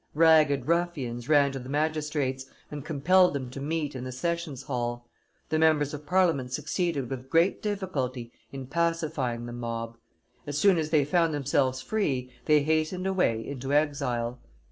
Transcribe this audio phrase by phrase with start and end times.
[0.15, 5.07] Ragged ruffians ran to the magistrates, and compelled them to meet in the sessions hall.
[5.49, 9.97] The members of Parliament succeeded with great difficulty in pacifying the mob.
[10.47, 14.39] As soon as they found themselves free, they hastened away into exile.